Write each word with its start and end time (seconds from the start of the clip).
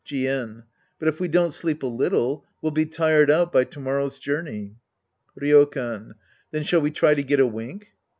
Jien. 0.03 0.63
But 0.97 1.09
if 1.09 1.19
we 1.19 1.27
don't 1.27 1.51
sleep 1.53 1.83
a 1.83 1.85
little, 1.85 2.43
we'll 2.59 2.71
be 2.71 2.87
tired 2.87 3.29
out 3.29 3.53
by 3.53 3.65
to 3.65 3.79
morrow's 3.79 4.17
journey. 4.17 4.77
Ryokan. 5.39 6.13
Then 6.49 6.63
shall 6.63 6.81
we 6.81 6.89
try 6.89 7.13
to 7.13 7.21
get 7.21 7.39
a 7.39 7.45
wink 7.45 7.91